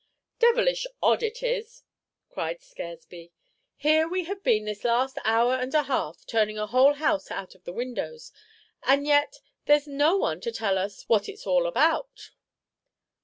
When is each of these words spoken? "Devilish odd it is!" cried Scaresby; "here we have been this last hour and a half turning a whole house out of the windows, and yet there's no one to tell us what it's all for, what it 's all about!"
"Devilish 0.39 0.87
odd 1.03 1.21
it 1.21 1.43
is!" 1.43 1.83
cried 2.27 2.59
Scaresby; 2.59 3.31
"here 3.75 4.07
we 4.07 4.23
have 4.23 4.41
been 4.41 4.65
this 4.65 4.83
last 4.83 5.19
hour 5.23 5.53
and 5.53 5.75
a 5.75 5.83
half 5.83 6.25
turning 6.25 6.57
a 6.57 6.65
whole 6.65 6.93
house 6.93 7.29
out 7.29 7.53
of 7.53 7.65
the 7.65 7.71
windows, 7.71 8.31
and 8.81 9.05
yet 9.05 9.35
there's 9.67 9.85
no 9.85 10.17
one 10.17 10.41
to 10.41 10.51
tell 10.51 10.79
us 10.79 11.03
what 11.03 11.29
it's 11.29 11.45
all 11.45 11.59
for, 11.61 11.63
what 11.65 11.69
it 11.69 11.75
's 11.75 11.77
all 11.77 11.83
about!" 11.83 12.31